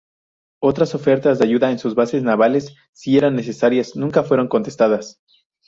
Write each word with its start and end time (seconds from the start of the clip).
Ofertas 0.63 1.37
de 1.37 1.45
ayuda 1.45 1.69
en 1.69 1.77
sus 1.77 1.93
bases 1.93 2.23
navales, 2.23 2.73
si 2.91 3.19
eran 3.19 3.35
necesarias, 3.35 3.95
nunca 3.95 4.23
fueron 4.23 4.47
contestadas. 4.47 5.21